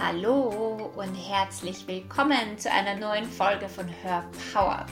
[0.00, 4.86] Hallo und herzlich willkommen zu einer neuen Folge von Hör Power.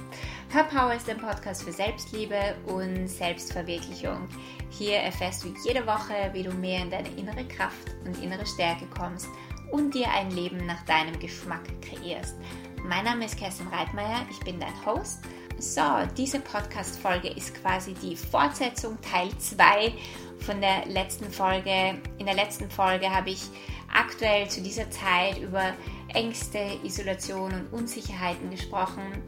[0.51, 4.29] Hör Power ist ein Podcast für Selbstliebe und Selbstverwirklichung.
[4.69, 8.87] Hier erfährst du jede Woche, wie du mehr in deine innere Kraft und innere Stärke
[8.99, 9.29] kommst
[9.71, 12.35] und dir ein Leben nach deinem Geschmack kreierst.
[12.83, 15.21] Mein Name ist Kerstin Reitmeier, ich bin dein Host.
[15.59, 15.83] So,
[16.17, 19.95] diese Podcast-Folge ist quasi die Fortsetzung Teil 2
[20.41, 21.97] von der letzten Folge.
[22.19, 23.43] In der letzten Folge habe ich
[23.93, 25.75] aktuell zu dieser Zeit über
[26.09, 29.23] Ängste, Isolation und Unsicherheiten gesprochen.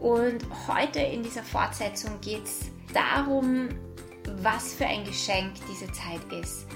[0.00, 3.68] Und heute in dieser Fortsetzung geht es darum,
[4.42, 6.66] was für ein Geschenk diese Zeit ist.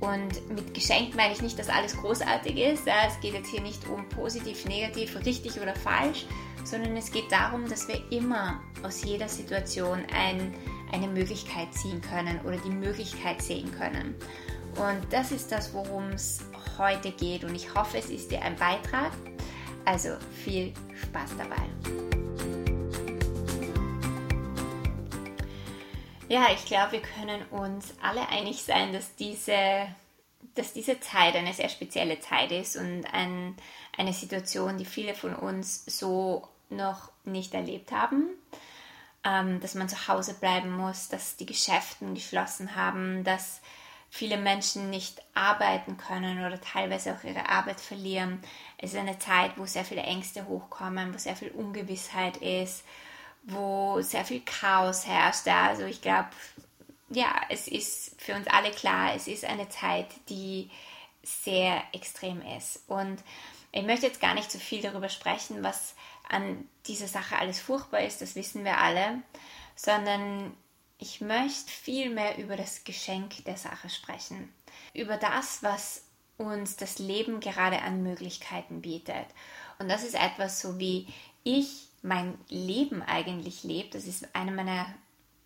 [0.00, 2.86] Und mit Geschenk meine ich nicht, dass alles großartig ist.
[2.86, 6.26] Es geht jetzt hier nicht um positiv, negativ, richtig oder falsch,
[6.64, 10.54] sondern es geht darum, dass wir immer aus jeder Situation ein,
[10.92, 14.14] eine Möglichkeit ziehen können oder die Möglichkeit sehen können.
[14.76, 16.40] Und das ist das, worum es
[16.78, 19.12] heute geht und ich hoffe, es ist dir ein Beitrag.
[19.84, 20.72] Also viel
[21.02, 21.62] Spaß dabei.
[26.28, 29.86] Ja, ich glaube, wir können uns alle einig sein, dass diese,
[30.54, 33.56] dass diese Zeit eine sehr spezielle Zeit ist und ein,
[33.96, 38.30] eine Situation, die viele von uns so noch nicht erlebt haben.
[39.22, 43.60] Ähm, dass man zu Hause bleiben muss, dass die Geschäften geschlossen haben, dass
[44.14, 48.40] viele Menschen nicht arbeiten können oder teilweise auch ihre Arbeit verlieren.
[48.78, 52.84] Es ist eine Zeit, wo sehr viele Ängste hochkommen, wo sehr viel Ungewissheit ist,
[53.42, 55.48] wo sehr viel Chaos herrscht.
[55.48, 56.28] Also ich glaube,
[57.10, 60.70] ja, es ist für uns alle klar, es ist eine Zeit, die
[61.24, 62.84] sehr extrem ist.
[62.86, 63.18] Und
[63.72, 65.96] ich möchte jetzt gar nicht so viel darüber sprechen, was
[66.28, 69.22] an dieser Sache alles furchtbar ist, das wissen wir alle,
[69.74, 70.56] sondern
[70.98, 74.52] ich möchte viel mehr über das Geschenk der Sache sprechen.
[74.92, 76.04] Über das, was
[76.36, 79.26] uns das Leben gerade an Möglichkeiten bietet.
[79.78, 81.08] Und das ist etwas so wie
[81.42, 83.90] ich mein Leben eigentlich lebe.
[83.90, 84.86] Das ist eine meiner,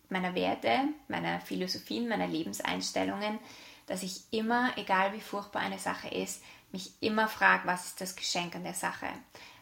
[0.09, 3.39] meiner Werte, meiner Philosophien, meiner Lebenseinstellungen,
[3.87, 8.15] dass ich immer, egal wie furchtbar eine Sache ist, mich immer frage, was ist das
[8.15, 9.07] Geschenk an der Sache?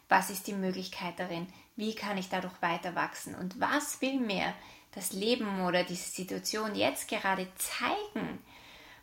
[0.08, 1.46] Was ist die Möglichkeit darin?
[1.76, 3.34] Wie kann ich dadurch weiter wachsen?
[3.34, 4.54] Und was will mir
[4.92, 8.38] das Leben oder diese Situation jetzt gerade zeigen?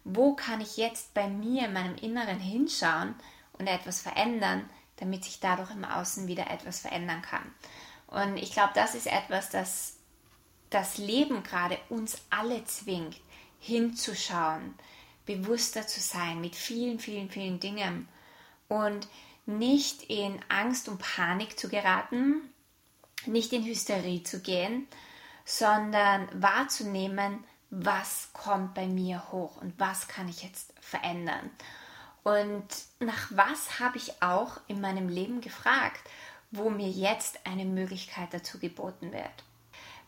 [0.03, 3.15] Wo kann ich jetzt bei mir, in meinem Inneren hinschauen
[3.53, 7.53] und etwas verändern, damit sich dadurch im Außen wieder etwas verändern kann?
[8.07, 9.95] Und ich glaube, das ist etwas, das
[10.69, 13.15] das Leben gerade uns alle zwingt,
[13.59, 14.73] hinzuschauen,
[15.25, 18.07] bewusster zu sein mit vielen, vielen, vielen Dingen
[18.67, 19.07] und
[19.45, 22.41] nicht in Angst und Panik zu geraten,
[23.25, 24.87] nicht in Hysterie zu gehen,
[25.45, 31.49] sondern wahrzunehmen, was kommt bei mir hoch und was kann ich jetzt verändern.
[32.23, 32.65] Und
[32.99, 36.01] nach was habe ich auch in meinem Leben gefragt,
[36.51, 39.43] wo mir jetzt eine Möglichkeit dazu geboten wird.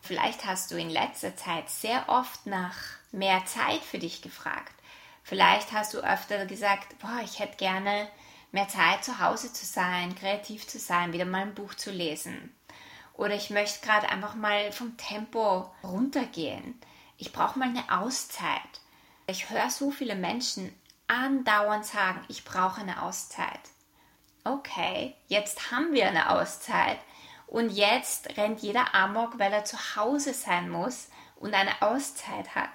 [0.00, 2.76] Vielleicht hast du in letzter Zeit sehr oft nach
[3.12, 4.72] mehr Zeit für dich gefragt.
[5.22, 8.08] Vielleicht hast du öfter gesagt, boah, ich hätte gerne
[8.50, 12.54] mehr Zeit zu Hause zu sein, kreativ zu sein, wieder mal ein Buch zu lesen.
[13.18, 16.80] Oder ich möchte gerade einfach mal vom Tempo runtergehen.
[17.16, 18.80] Ich brauche mal eine Auszeit.
[19.26, 20.72] Ich höre so viele Menschen
[21.08, 23.60] andauernd sagen, ich brauche eine Auszeit.
[24.44, 26.98] Okay, jetzt haben wir eine Auszeit
[27.48, 32.70] und jetzt rennt jeder Amok, weil er zu Hause sein muss und eine Auszeit hat.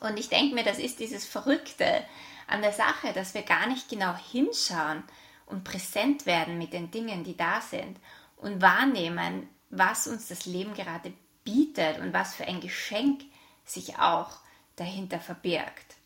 [0.00, 2.04] Und ich denke mir, das ist dieses Verrückte
[2.46, 5.02] an der Sache, dass wir gar nicht genau hinschauen
[5.46, 7.96] und präsent werden mit den Dingen, die da sind
[8.40, 11.12] und wahrnehmen, was uns das Leben gerade
[11.44, 13.22] bietet und was für ein Geschenk
[13.64, 14.38] sich auch
[14.76, 15.96] dahinter verbirgt.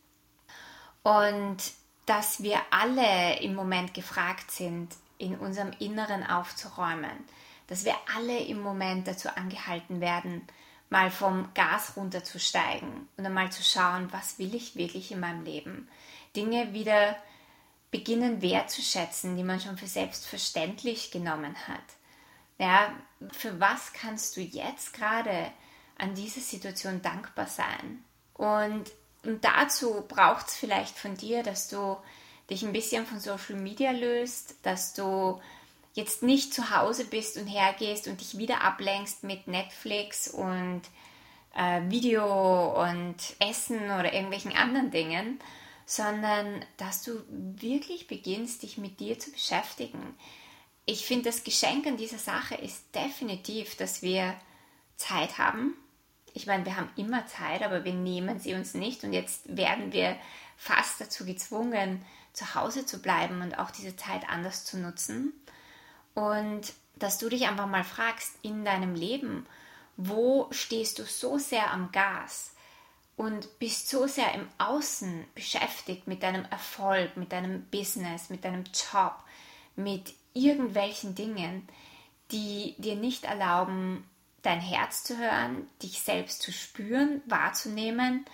[1.03, 1.59] Und
[2.07, 7.25] dass wir alle im Moment gefragt sind, in unserem Inneren aufzuräumen,
[7.67, 10.47] dass wir alle im Moment dazu angehalten werden,
[10.91, 15.89] mal vom Gas runterzusteigen und einmal zu schauen, was will ich wirklich in meinem Leben.
[16.37, 17.17] Dinge wieder
[17.91, 21.83] beginnen wertzuschätzen, die man schon für selbstverständlich genommen hat.
[22.59, 22.95] Ja,
[23.33, 25.51] für was kannst du jetzt gerade
[25.99, 28.05] an dieser Situation dankbar sein?
[28.35, 28.85] Und,
[29.25, 31.97] und dazu braucht es vielleicht von dir, dass du
[32.51, 35.41] dich ein bisschen von Social Media löst, dass du
[35.95, 40.83] jetzt nicht zu Hause bist und hergehst und dich wieder ablenkst mit Netflix und
[41.57, 45.39] äh, Video und Essen oder irgendwelchen anderen Dingen,
[45.87, 50.17] sondern dass du wirklich beginnst, dich mit dir zu beschäftigen.
[50.87, 54.35] Ich finde, das Geschenk an dieser Sache ist definitiv, dass wir
[54.97, 55.75] Zeit haben.
[56.35, 59.05] Ich meine, wir haben immer Zeit, aber wir nehmen sie uns nicht.
[59.05, 60.17] Und jetzt werden wir
[60.57, 65.33] fast dazu gezwungen, zu Hause zu bleiben und auch diese Zeit anders zu nutzen.
[66.15, 69.47] Und dass du dich einfach mal fragst in deinem Leben,
[69.97, 72.53] wo stehst du so sehr am Gas
[73.17, 78.65] und bist so sehr im Außen beschäftigt mit deinem Erfolg, mit deinem Business, mit deinem
[78.65, 79.15] Job,
[79.77, 81.67] mit irgendwelchen Dingen,
[82.31, 84.05] die dir nicht erlauben,
[84.43, 88.27] dein Herz zu hören, dich selbst zu spüren, wahrzunehmen,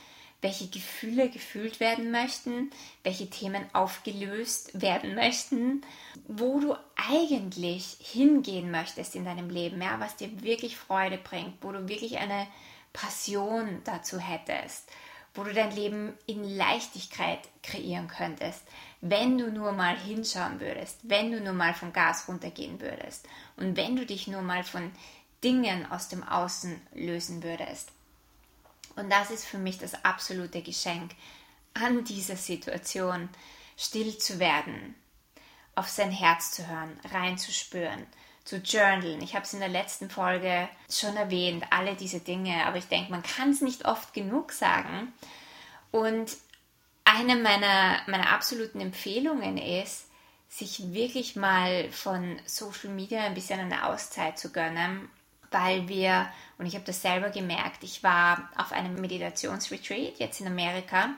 [0.43, 2.70] welche Gefühle gefühlt werden möchten,
[3.05, 5.82] welche Themen aufgelöst werden möchten,
[6.26, 11.73] wo du eigentlich hingehen möchtest in deinem Leben, ja, was dir wirklich Freude bringt, wo
[11.73, 12.46] du wirklich eine
[12.93, 14.91] Passion dazu hättest,
[15.35, 18.62] wo du dein Leben in Leichtigkeit kreieren könntest,
[19.00, 23.77] wenn du nur mal hinschauen würdest, wenn du nur mal vom Gas runtergehen würdest und
[23.77, 24.91] wenn du dich nur mal von
[25.43, 27.93] Dingen aus dem Außen lösen würdest.
[28.97, 31.12] Und das ist für mich das absolute Geschenk
[31.75, 33.29] an dieser Situation,
[33.77, 34.94] still zu werden,
[35.75, 38.06] auf sein Herz zu hören, reinzuspüren,
[38.50, 39.23] zu journalen.
[39.23, 43.12] Ich habe es in der letzten Folge schon erwähnt, alle diese Dinge, aber ich denke,
[43.12, 45.12] man kann es nicht oft genug sagen.
[45.93, 46.37] Und
[47.05, 50.06] eine meiner, meiner absoluten Empfehlungen ist,
[50.49, 55.08] sich wirklich mal von Social Media ein bisschen eine Auszeit zu gönnen
[55.50, 60.46] weil wir, und ich habe das selber gemerkt, ich war auf einem Meditationsretreat jetzt in
[60.46, 61.11] Amerika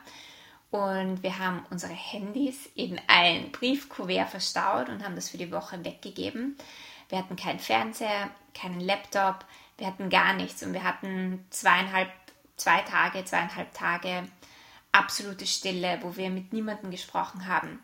[0.71, 5.85] und wir haben unsere Handys in ein Briefkuvert verstaut und haben das für die Woche
[5.85, 6.57] weggegeben.
[7.13, 9.45] Wir hatten keinen Fernseher, keinen Laptop,
[9.77, 12.09] wir hatten gar nichts und wir hatten zweieinhalb,
[12.57, 14.27] zwei Tage, zweieinhalb Tage
[14.93, 17.83] absolute Stille, wo wir mit niemandem gesprochen haben.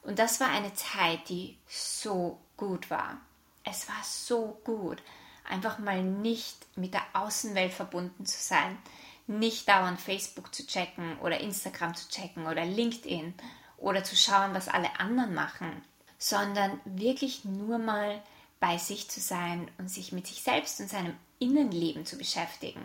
[0.00, 3.18] Und das war eine Zeit, die so gut war.
[3.64, 5.02] Es war so gut
[5.44, 8.78] einfach mal nicht mit der Außenwelt verbunden zu sein,
[9.26, 13.34] nicht dauernd Facebook zu checken oder Instagram zu checken oder LinkedIn
[13.76, 15.70] oder zu schauen, was alle anderen machen,
[16.16, 18.22] sondern wirklich nur mal
[18.60, 22.84] bei sich zu sein und sich mit sich selbst und seinem Innenleben zu beschäftigen.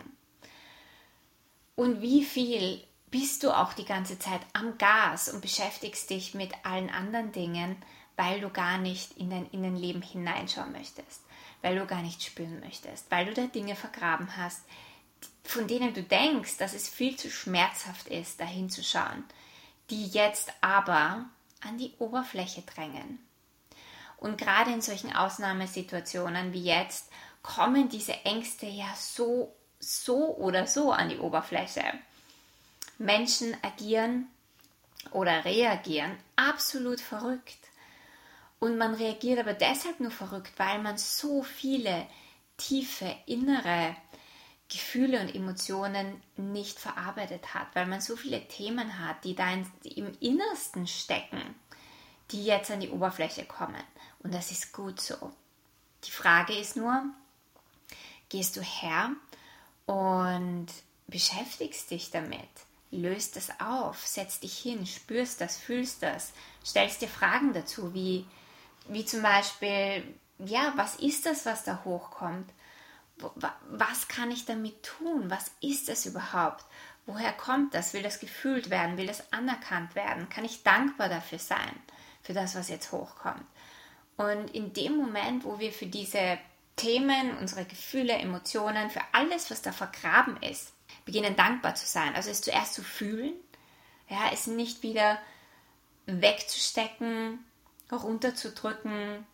[1.74, 6.52] Und wie viel bist du auch die ganze Zeit am Gas und beschäftigst dich mit
[6.64, 7.76] allen anderen Dingen,
[8.16, 11.20] weil du gar nicht in dein Innenleben hineinschauen möchtest
[11.62, 14.62] weil du gar nicht spüren möchtest, weil du da Dinge vergraben hast,
[15.42, 19.24] von denen du denkst, dass es viel zu schmerzhaft ist, dahin zu schauen,
[19.90, 21.24] die jetzt aber
[21.60, 23.18] an die Oberfläche drängen.
[24.18, 27.10] Und gerade in solchen Ausnahmesituationen wie jetzt
[27.42, 31.84] kommen diese Ängste ja so, so oder so an die Oberfläche.
[32.98, 34.28] Menschen agieren
[35.12, 37.58] oder reagieren absolut verrückt.
[38.58, 42.06] Und man reagiert aber deshalb nur verrückt, weil man so viele
[42.56, 43.94] tiefe innere
[44.68, 50.12] Gefühle und Emotionen nicht verarbeitet hat, weil man so viele Themen hat, die da im
[50.20, 51.54] Innersten stecken,
[52.30, 53.82] die jetzt an die Oberfläche kommen.
[54.20, 55.32] Und das ist gut so.
[56.04, 57.04] Die Frage ist nur,
[58.28, 59.10] gehst du her
[59.86, 60.66] und
[61.06, 62.40] beschäftigst dich damit?
[62.90, 66.32] Löst das auf, setzt dich hin, spürst das, fühlst das,
[66.64, 68.26] stellst dir Fragen dazu, wie
[68.88, 70.04] wie zum Beispiel,
[70.38, 72.48] ja, was ist das, was da hochkommt?
[73.70, 75.30] Was kann ich damit tun?
[75.30, 76.64] Was ist es überhaupt?
[77.06, 77.94] Woher kommt das?
[77.94, 78.96] Will das gefühlt werden?
[78.98, 80.28] Will das anerkannt werden?
[80.28, 81.80] Kann ich dankbar dafür sein,
[82.26, 83.44] für das, was jetzt hochkommt?
[84.16, 86.38] Und in dem Moment, wo wir für diese
[86.74, 90.72] Themen, unsere Gefühle, Emotionen, für alles, was da vergraben ist,
[91.04, 92.14] beginnen dankbar zu sein.
[92.14, 93.32] Also es zuerst zu fühlen,
[94.08, 95.18] ja, es nicht wieder
[96.06, 97.38] wegzustecken,
[97.90, 99.24] runterzudrücken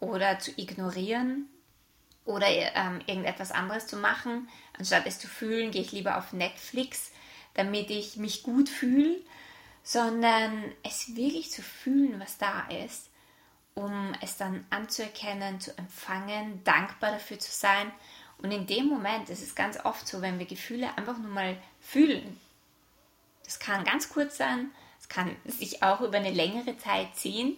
[0.00, 1.48] oder zu ignorieren
[2.24, 4.48] oder ähm, irgendetwas anderes zu machen.
[4.78, 7.10] Anstatt es zu fühlen, gehe ich lieber auf Netflix,
[7.54, 9.16] damit ich mich gut fühle,
[9.88, 13.08] sondern es wirklich zu fühlen, was da ist,
[13.72, 17.90] um es dann anzuerkennen, zu empfangen, dankbar dafür zu sein.
[18.36, 21.56] Und in dem Moment ist es ganz oft so, wenn wir Gefühle einfach nur mal
[21.80, 22.38] fühlen.
[23.44, 27.56] Das kann ganz kurz sein, es kann sich auch über eine längere Zeit ziehen.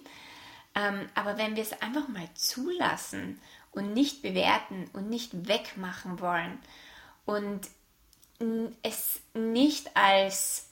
[0.76, 3.40] Ähm, aber wenn wir es einfach mal zulassen
[3.72, 6.60] und nicht bewerten und nicht wegmachen wollen
[7.24, 7.68] und
[8.84, 10.69] es nicht als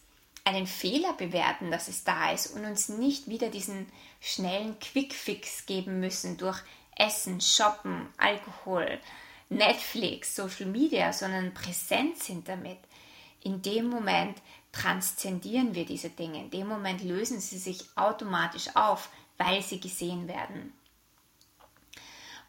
[0.49, 3.87] einen Fehler bewerten, dass es da ist und uns nicht wieder diesen
[4.21, 6.61] schnellen Quickfix geben müssen durch
[6.97, 8.99] Essen, Shoppen, Alkohol,
[9.49, 12.79] Netflix, Social Media, sondern präsent sind damit.
[13.43, 14.37] In dem Moment
[14.73, 16.41] transzendieren wir diese Dinge.
[16.41, 20.73] In dem Moment lösen sie sich automatisch auf, weil sie gesehen werden.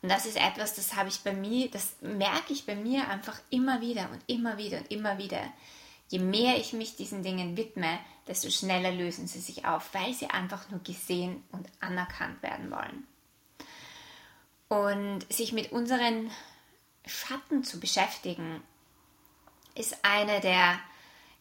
[0.02, 3.40] Und das ist etwas, das habe ich bei mir, das merke ich bei mir einfach
[3.50, 5.42] immer wieder und immer wieder und immer wieder.
[6.10, 10.28] Je mehr ich mich diesen Dingen widme, desto schneller lösen sie sich auf, weil sie
[10.28, 13.08] einfach nur gesehen und anerkannt werden wollen.
[14.68, 16.32] Und sich mit unseren
[17.06, 18.62] Schatten zu beschäftigen,
[19.76, 20.80] ist eine der,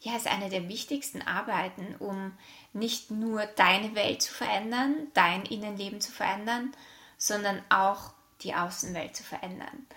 [0.01, 2.31] ja, ist eine der wichtigsten Arbeiten, um
[2.71, 6.71] nicht nur deine Welt zu verändern, dein Innenleben zu verändern,
[7.17, 9.87] sondern auch die Außenwelt zu verändern.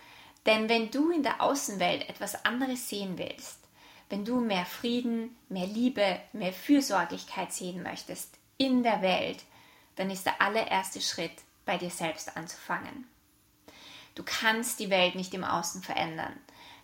[0.47, 3.62] Denn wenn du in der Außenwelt etwas anderes sehen willst,
[4.12, 9.38] wenn du mehr Frieden, mehr Liebe, mehr Fürsorglichkeit sehen möchtest in der Welt,
[9.97, 11.33] dann ist der allererste Schritt,
[11.64, 13.07] bei dir selbst anzufangen.
[14.14, 16.35] Du kannst die Welt nicht im Außen verändern.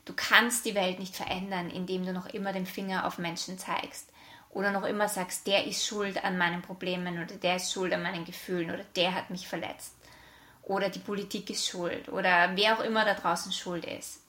[0.06, 4.08] Du kannst die Welt nicht verändern, indem du noch immer den Finger auf Menschen zeigst
[4.48, 8.04] oder noch immer sagst, der ist schuld an meinen Problemen oder der ist schuld an
[8.04, 9.94] meinen Gefühlen oder der hat mich verletzt
[10.62, 14.22] oder die Politik ist schuld oder wer auch immer da draußen schuld ist.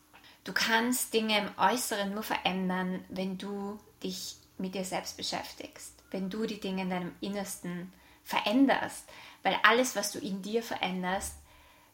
[0.49, 6.31] Du kannst Dinge im Äußeren nur verändern, wenn du dich mit dir selbst beschäftigst, wenn
[6.31, 9.07] du die Dinge in deinem Innersten veränderst,
[9.43, 11.35] weil alles, was du in dir veränderst,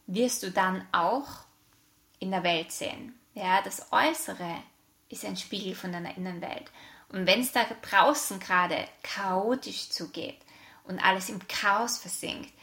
[0.06, 1.28] wirst du dann auch
[2.18, 3.12] in der Welt sehen.
[3.34, 4.62] Ja, das Äußere
[5.10, 6.72] ist ein Spiegel von deiner Innenwelt.
[7.10, 10.38] Und wenn es da draußen gerade chaotisch zugeht
[10.84, 12.54] und alles im Chaos versinkt,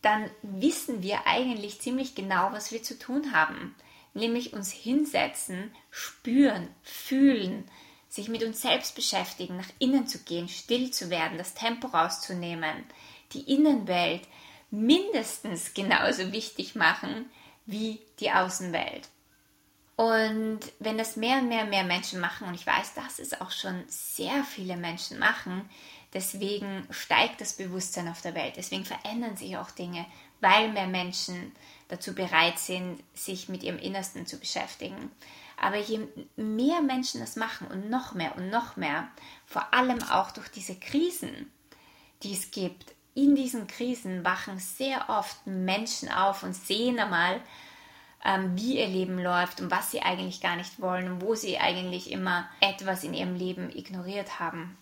[0.00, 3.74] dann wissen wir eigentlich ziemlich genau, was wir zu tun haben.
[4.12, 7.64] Nämlich uns hinsetzen, spüren, fühlen,
[8.08, 12.84] sich mit uns selbst beschäftigen, nach innen zu gehen, still zu werden, das Tempo rauszunehmen,
[13.32, 14.22] die Innenwelt
[14.70, 17.30] mindestens genauso wichtig machen
[17.66, 19.08] wie die Außenwelt.
[19.96, 23.40] Und wenn das mehr und mehr und mehr Menschen machen, und ich weiß, dass es
[23.40, 25.68] auch schon sehr viele Menschen machen,
[26.14, 30.06] deswegen steigt das Bewusstsein auf der Welt, deswegen verändern sich auch Dinge,
[30.40, 31.52] weil mehr Menschen
[31.88, 35.10] dazu bereit sind, sich mit ihrem Innersten zu beschäftigen.
[35.56, 36.00] Aber je
[36.36, 39.08] mehr Menschen das machen und noch mehr und noch mehr,
[39.44, 41.52] vor allem auch durch diese Krisen,
[42.22, 47.40] die es gibt, in diesen Krisen wachen sehr oft Menschen auf und sehen einmal,
[48.24, 51.58] ähm, wie ihr Leben läuft und was sie eigentlich gar nicht wollen und wo sie
[51.58, 54.78] eigentlich immer etwas in ihrem Leben ignoriert haben.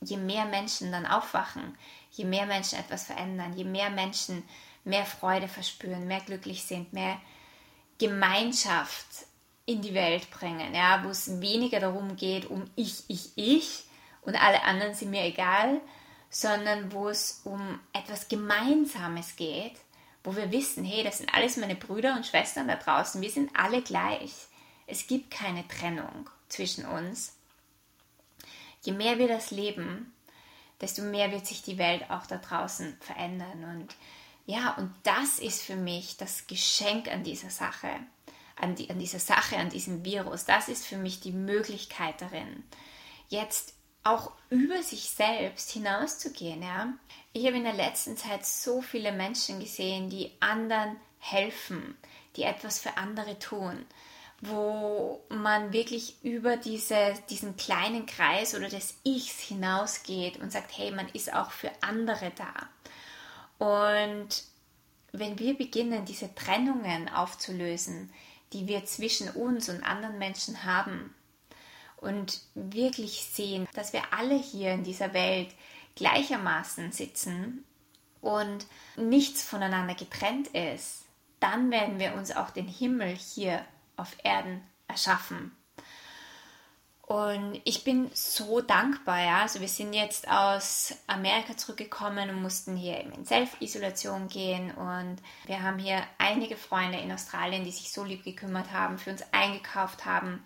[0.00, 1.76] Je mehr Menschen dann aufwachen,
[2.10, 4.42] je mehr Menschen etwas verändern, je mehr Menschen
[4.84, 7.20] mehr Freude verspüren, mehr glücklich sind, mehr
[7.98, 9.06] Gemeinschaft
[9.66, 13.84] in die Welt bringen, ja, wo es weniger darum geht, um ich, ich, ich
[14.22, 15.80] und alle anderen sind mir egal,
[16.30, 19.74] sondern wo es um etwas Gemeinsames geht,
[20.24, 23.50] wo wir wissen, hey, das sind alles meine Brüder und Schwestern da draußen, wir sind
[23.54, 24.32] alle gleich.
[24.86, 27.36] Es gibt keine Trennung zwischen uns.
[28.82, 30.14] Je mehr wir das leben,
[30.80, 33.64] desto mehr wird sich die Welt auch da draußen verändern.
[33.64, 33.94] Und
[34.48, 37.90] ja, und das ist für mich das Geschenk an dieser Sache,
[38.56, 40.46] an, die, an dieser Sache, an diesem Virus.
[40.46, 42.64] Das ist für mich die Möglichkeit darin,
[43.28, 43.74] jetzt
[44.04, 46.62] auch über sich selbst hinauszugehen.
[46.62, 46.94] Ja?
[47.34, 51.98] Ich habe in der letzten Zeit so viele Menschen gesehen, die anderen helfen,
[52.36, 53.84] die etwas für andere tun,
[54.40, 60.90] wo man wirklich über diese, diesen kleinen Kreis oder des Ichs hinausgeht und sagt, hey,
[60.90, 62.70] man ist auch für andere da.
[63.58, 64.44] Und
[65.12, 68.10] wenn wir beginnen, diese Trennungen aufzulösen,
[68.52, 71.14] die wir zwischen uns und anderen Menschen haben,
[72.00, 75.48] und wirklich sehen, dass wir alle hier in dieser Welt
[75.96, 77.64] gleichermaßen sitzen
[78.20, 81.04] und nichts voneinander getrennt ist,
[81.40, 83.64] dann werden wir uns auch den Himmel hier
[83.96, 85.52] auf Erden erschaffen.
[87.08, 89.42] Und ich bin so dankbar, ja.
[89.42, 94.70] Also wir sind jetzt aus Amerika zurückgekommen und mussten hier in Self-Isolation gehen.
[94.72, 99.10] Und wir haben hier einige Freunde in Australien, die sich so lieb gekümmert haben, für
[99.10, 100.42] uns eingekauft haben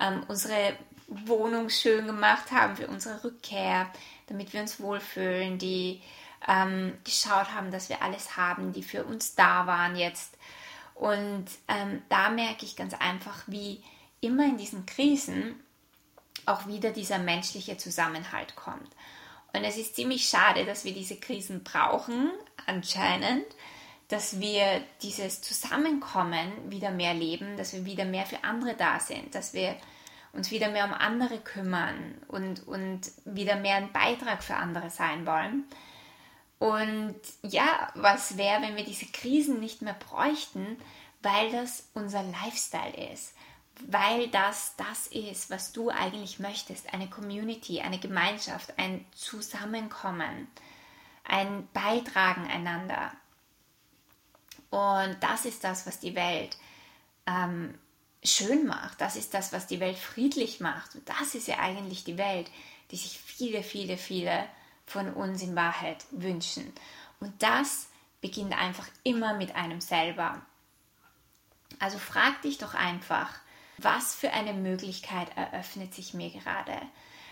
[0.00, 0.76] ähm, unsere
[1.08, 3.90] Wohnung schön gemacht haben für unsere Rückkehr,
[4.26, 6.02] damit wir uns wohlfühlen, die
[6.46, 10.36] ähm, geschaut haben, dass wir alles haben, die für uns da waren jetzt.
[10.94, 13.82] Und ähm, da merke ich ganz einfach, wie
[14.20, 15.54] immer in diesen Krisen
[16.46, 18.90] auch wieder dieser menschliche Zusammenhalt kommt.
[19.52, 22.30] Und es ist ziemlich schade, dass wir diese Krisen brauchen,
[22.66, 23.46] anscheinend,
[24.08, 29.34] dass wir dieses Zusammenkommen wieder mehr leben, dass wir wieder mehr für andere da sind,
[29.34, 29.76] dass wir
[30.32, 35.26] uns wieder mehr um andere kümmern und, und wieder mehr ein Beitrag für andere sein
[35.26, 35.64] wollen.
[36.58, 40.76] Und ja, was wäre, wenn wir diese Krisen nicht mehr bräuchten,
[41.22, 43.34] weil das unser Lifestyle ist,
[43.86, 50.48] weil das das ist, was du eigentlich möchtest, eine Community, eine Gemeinschaft, ein Zusammenkommen,
[51.24, 53.12] ein Beitragen einander.
[54.70, 56.56] Und das ist das, was die Welt
[57.26, 57.78] ähm,
[58.24, 59.00] schön macht.
[59.00, 60.94] Das ist das, was die Welt friedlich macht.
[60.94, 62.50] Und das ist ja eigentlich die Welt,
[62.90, 64.46] die sich viele, viele, viele
[64.86, 66.72] von uns in Wahrheit wünschen.
[67.20, 67.88] Und das
[68.20, 70.40] beginnt einfach immer mit einem selber.
[71.78, 73.30] Also frag dich doch einfach,
[73.78, 76.80] was für eine Möglichkeit eröffnet sich mir gerade?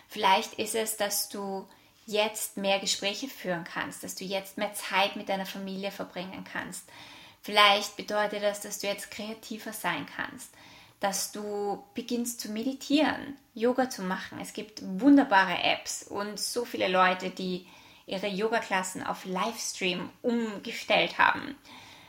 [0.08, 1.66] Vielleicht ist es, dass du
[2.06, 6.84] jetzt mehr Gespräche führen kannst, dass du jetzt mehr Zeit mit deiner Familie verbringen kannst.
[7.42, 10.50] Vielleicht bedeutet das, dass du jetzt kreativer sein kannst,
[11.00, 14.38] dass du beginnst zu meditieren, Yoga zu machen.
[14.40, 17.66] Es gibt wunderbare Apps und so viele Leute, die
[18.06, 21.56] ihre Yoga-Klassen auf Livestream umgestellt haben.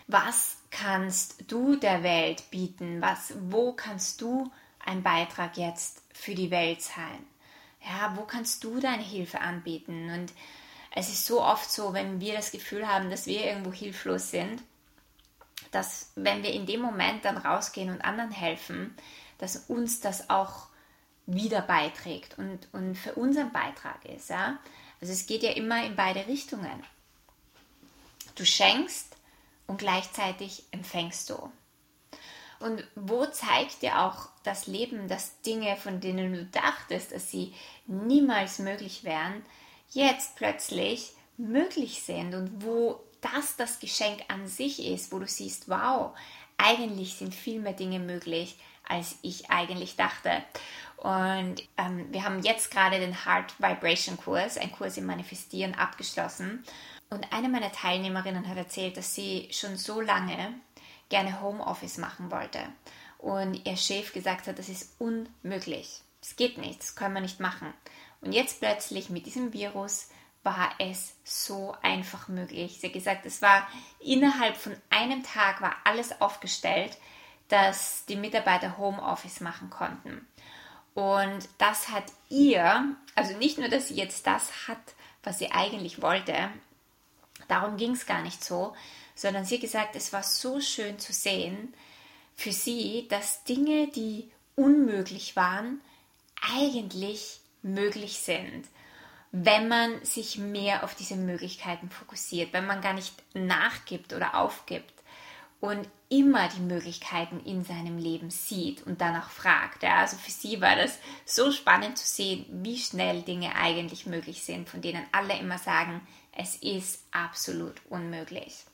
[0.07, 3.01] Was kannst du der Welt bieten?
[3.01, 4.51] Was, wo kannst du
[4.85, 7.25] ein Beitrag jetzt für die Welt sein?
[7.81, 10.09] Ja, wo kannst du deine Hilfe anbieten?
[10.09, 10.33] Und
[10.91, 14.61] es ist so oft so, wenn wir das Gefühl haben, dass wir irgendwo hilflos sind,
[15.71, 18.95] dass wenn wir in dem Moment dann rausgehen und anderen helfen,
[19.37, 20.67] dass uns das auch
[21.25, 24.29] wieder beiträgt und, und für unseren Beitrag ist.
[24.29, 24.59] Ja?
[24.99, 26.83] Also es geht ja immer in beide Richtungen.
[28.35, 29.14] Du schenkst
[29.67, 31.51] und gleichzeitig empfängst du.
[32.59, 37.53] Und wo zeigt dir auch das Leben, dass Dinge, von denen du dachtest, dass sie
[37.85, 39.43] niemals möglich wären,
[39.89, 45.67] jetzt plötzlich möglich sind und wo das das Geschenk an sich ist, wo du siehst,
[45.69, 46.15] wow,
[46.57, 48.57] eigentlich sind viel mehr Dinge möglich,
[48.89, 50.43] als ich eigentlich dachte.
[50.97, 56.63] Und ähm, wir haben jetzt gerade den Heart Vibration Kurs, ein Kurs im Manifestieren, abgeschlossen.
[57.09, 60.53] Und eine meiner Teilnehmerinnen hat erzählt, dass sie schon so lange
[61.09, 62.59] gerne Homeoffice machen wollte.
[63.17, 66.01] Und ihr Chef gesagt hat, das ist unmöglich.
[66.21, 67.73] Es geht nicht, das können wir nicht machen.
[68.21, 70.09] Und jetzt plötzlich mit diesem Virus
[70.43, 72.79] war es so einfach möglich.
[72.79, 73.67] Sie hat gesagt, es war
[73.99, 76.97] innerhalb von einem Tag war alles aufgestellt,
[77.47, 80.27] dass die Mitarbeiter Homeoffice machen konnten.
[80.93, 84.79] Und das hat ihr, also nicht nur, dass sie jetzt das hat,
[85.23, 86.49] was sie eigentlich wollte,
[87.47, 88.73] darum ging es gar nicht so,
[89.13, 91.73] sondern sie hat gesagt, es war so schön zu sehen
[92.35, 95.81] für sie, dass Dinge, die unmöglich waren,
[96.53, 98.65] eigentlich möglich sind,
[99.31, 104.94] wenn man sich mehr auf diese Möglichkeiten fokussiert, wenn man gar nicht nachgibt oder aufgibt
[105.65, 109.83] und immer die Möglichkeiten in seinem Leben sieht und danach fragt.
[109.83, 114.43] Ja, also für sie war das so spannend zu sehen, wie schnell Dinge eigentlich möglich
[114.43, 118.65] sind, von denen alle immer sagen, es ist absolut unmöglich.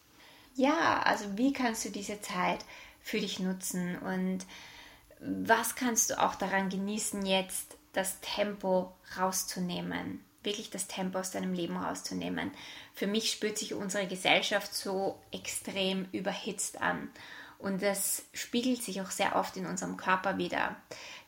[0.55, 2.59] Ja, also wie kannst du diese Zeit
[2.99, 4.45] für dich nutzen und
[5.21, 10.23] was kannst du auch daran genießen, jetzt das Tempo rauszunehmen?
[10.43, 12.51] Wirklich das Tempo aus deinem Leben rauszunehmen.
[12.93, 17.09] Für mich spürt sich unsere Gesellschaft so extrem überhitzt an.
[17.59, 20.75] Und das spiegelt sich auch sehr oft in unserem Körper wieder,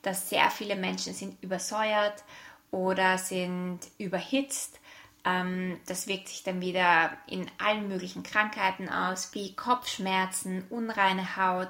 [0.01, 2.23] dass sehr viele Menschen sind übersäuert
[2.71, 4.79] oder sind überhitzt
[5.25, 11.69] ähm, das wirkt sich dann wieder in allen möglichen Krankheiten aus, wie Kopfschmerzen, unreine Haut,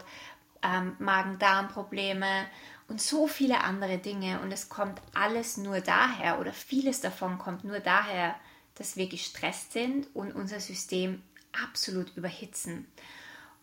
[0.63, 2.45] ähm, Magen-Darm-Probleme
[2.87, 4.39] und so viele andere Dinge.
[4.41, 8.35] Und es kommt alles nur daher oder vieles davon kommt nur daher,
[8.75, 11.21] dass wir gestresst sind und unser System
[11.63, 12.87] absolut überhitzen.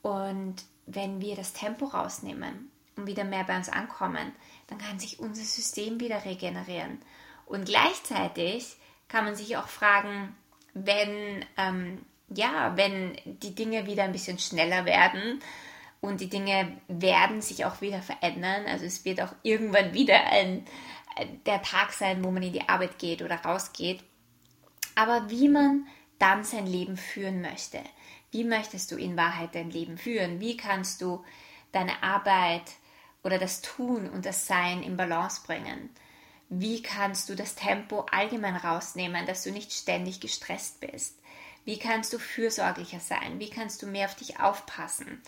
[0.02, 0.56] Und
[0.86, 4.32] wenn wir das Tempo rausnehmen und wieder mehr bei uns ankommen,
[4.68, 6.98] dann kann sich unser System wieder regenerieren.
[7.46, 8.76] Und gleichzeitig
[9.08, 10.36] kann man sich auch fragen,
[10.72, 15.40] wenn, ähm, ja, wenn die Dinge wieder ein bisschen schneller werden
[16.00, 18.66] und die Dinge werden sich auch wieder verändern.
[18.66, 20.64] Also es wird auch irgendwann wieder ein,
[21.46, 24.02] der Tag sein, wo man in die Arbeit geht oder rausgeht.
[24.94, 25.86] Aber wie man
[26.18, 27.80] dann sein Leben führen möchte.
[28.30, 30.38] Wie möchtest du in Wahrheit dein Leben führen?
[30.38, 31.24] Wie kannst du
[31.72, 32.62] deine Arbeit
[33.24, 35.90] oder das Tun und das Sein in Balance bringen?
[36.48, 41.18] Wie kannst du das Tempo allgemein rausnehmen, dass du nicht ständig gestresst bist?
[41.64, 43.38] Wie kannst du fürsorglicher sein?
[43.38, 45.22] Wie kannst du mehr auf dich aufpassen?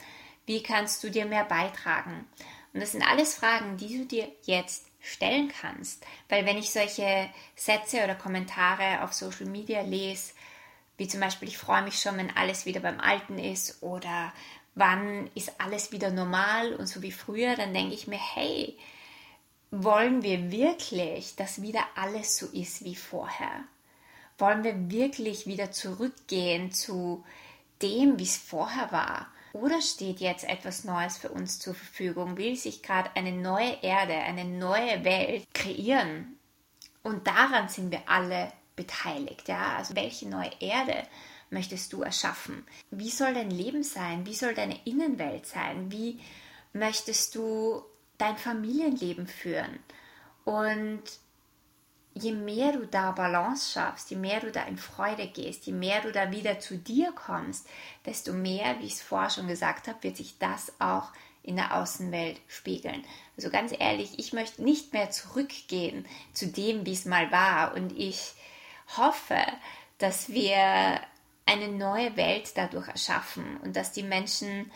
[0.46, 2.26] Wie kannst du dir mehr beitragen?
[2.72, 6.04] Und das sind alles Fragen, die du dir jetzt stellen kannst.
[6.28, 10.32] Weil wenn ich solche Sätze oder Kommentare auf Social Media lese,
[10.96, 14.32] wie zum Beispiel, ich freue mich schon, wenn alles wieder beim Alten ist oder
[14.74, 18.78] wann ist alles wieder normal und so wie früher, dann denke ich mir, hey,
[19.70, 23.64] wollen wir wirklich, dass wieder alles so ist wie vorher?
[24.38, 27.24] Wollen wir wirklich wieder zurückgehen zu
[27.80, 29.31] dem, wie es vorher war?
[29.52, 32.36] Oder steht jetzt etwas Neues für uns zur Verfügung?
[32.36, 36.38] Will sich gerade eine neue Erde, eine neue Welt kreieren?
[37.02, 39.48] Und daran sind wir alle beteiligt.
[39.48, 39.76] Ja?
[39.76, 41.06] Also welche neue Erde
[41.50, 42.64] möchtest du erschaffen?
[42.90, 44.24] Wie soll dein Leben sein?
[44.26, 45.92] Wie soll deine Innenwelt sein?
[45.92, 46.20] Wie
[46.72, 47.82] möchtest du
[48.16, 49.78] dein Familienleben führen?
[50.44, 51.02] Und
[52.14, 56.00] je mehr du da Balance schaffst, je mehr du da in Freude gehst, je mehr
[56.02, 57.66] du da wieder zu dir kommst,
[58.04, 61.10] desto mehr, wie ich es vorher schon gesagt habe, wird sich das auch
[61.42, 63.04] in der Außenwelt spiegeln.
[63.36, 67.74] Also ganz ehrlich, ich möchte nicht mehr zurückgehen zu dem, wie es mal war.
[67.74, 68.34] Und ich
[68.96, 69.40] hoffe,
[69.98, 71.00] dass wir
[71.46, 74.70] eine neue Welt dadurch erschaffen und dass die Menschen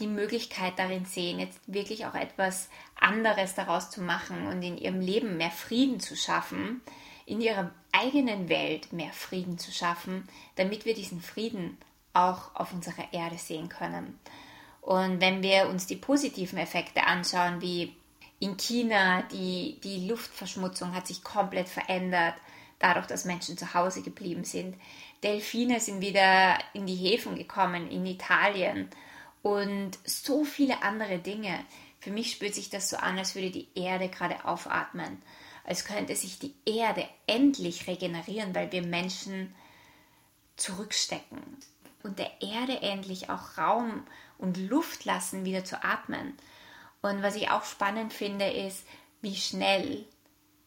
[0.00, 5.00] die Möglichkeit darin sehen, jetzt wirklich auch etwas anderes daraus zu machen und in ihrem
[5.00, 6.80] Leben mehr Frieden zu schaffen,
[7.26, 11.78] in ihrer eigenen Welt mehr Frieden zu schaffen, damit wir diesen Frieden
[12.14, 14.18] auch auf unserer Erde sehen können.
[14.80, 17.94] Und wenn wir uns die positiven Effekte anschauen, wie
[18.40, 22.34] in China die, die Luftverschmutzung hat sich komplett verändert,
[22.80, 24.76] dadurch, dass Menschen zu Hause geblieben sind.
[25.22, 28.90] Delfine sind wieder in die Häfen gekommen, in Italien
[29.42, 31.64] und so viele andere Dinge.
[32.00, 35.22] Für mich spürt sich das so an, als würde die Erde gerade aufatmen,
[35.64, 39.54] als könnte sich die Erde endlich regenerieren, weil wir Menschen
[40.56, 41.40] zurückstecken
[42.02, 44.04] und der Erde endlich auch Raum
[44.38, 46.36] und Luft lassen, wieder zu atmen.
[47.00, 48.86] Und was ich auch spannend finde, ist,
[49.20, 50.04] wie schnell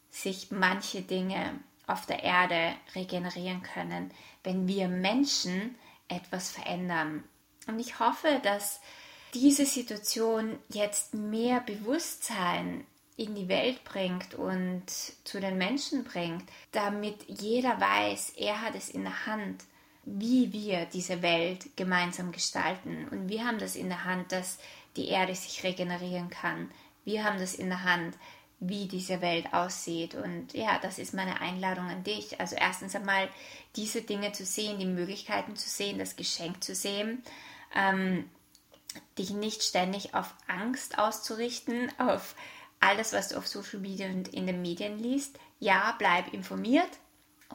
[0.09, 4.11] sich manche Dinge auf der Erde regenerieren können,
[4.43, 5.75] wenn wir Menschen
[6.07, 7.23] etwas verändern.
[7.67, 8.79] Und ich hoffe, dass
[9.33, 12.85] diese Situation jetzt mehr Bewusstsein
[13.17, 14.83] in die Welt bringt und
[15.23, 19.63] zu den Menschen bringt, damit jeder weiß, er hat es in der Hand,
[20.03, 23.07] wie wir diese Welt gemeinsam gestalten.
[23.09, 24.59] Und wir haben das in der Hand, dass
[24.95, 26.69] die Erde sich regenerieren kann.
[27.05, 28.15] Wir haben das in der Hand,
[28.59, 30.15] wie diese Welt aussieht.
[30.15, 32.39] Und ja, das ist meine Einladung an dich.
[32.39, 33.29] Also erstens einmal
[33.75, 37.23] diese Dinge zu sehen, die Möglichkeiten zu sehen, das Geschenk zu sehen.
[37.75, 38.29] Ähm,
[39.17, 42.35] dich nicht ständig auf Angst auszurichten, auf
[42.79, 45.39] alles, was du auf Social Media und in den Medien liest.
[45.59, 46.89] Ja, bleib informiert,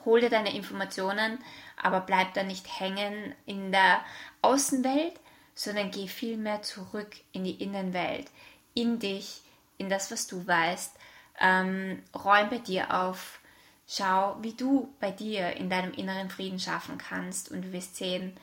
[0.04, 1.38] hol dir deine Informationen,
[1.80, 4.00] aber bleib da nicht hängen in der
[4.42, 5.14] Außenwelt,
[5.54, 8.30] sondern geh vielmehr zurück in die Innenwelt,
[8.74, 9.42] in dich,
[9.78, 10.94] in das, was du weißt.
[11.40, 13.40] Ähm, räum bei dir auf,
[13.86, 18.36] schau, wie du bei dir in deinem inneren Frieden schaffen kannst und du wirst sehen,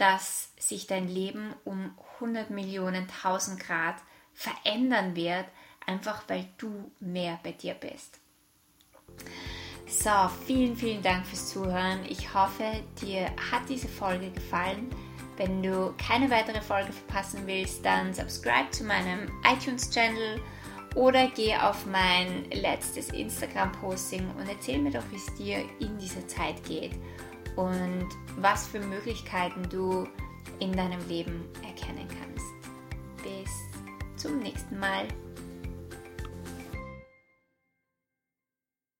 [0.00, 3.96] dass sich dein Leben um 100 Millionen, 1000 Grad
[4.32, 5.44] verändern wird,
[5.86, 8.18] einfach weil du mehr bei dir bist.
[9.86, 12.00] So, vielen, vielen Dank fürs Zuhören.
[12.08, 14.88] Ich hoffe, dir hat diese Folge gefallen.
[15.36, 20.40] Wenn du keine weitere Folge verpassen willst, dann subscribe zu meinem iTunes-Channel
[20.94, 26.26] oder geh auf mein letztes Instagram-Posting und erzähl mir doch, wie es dir in dieser
[26.26, 26.92] Zeit geht
[27.56, 30.06] und was für Möglichkeiten du
[30.58, 32.46] in deinem Leben erkennen kannst.
[33.22, 33.50] Bis
[34.16, 35.06] zum nächsten Mal.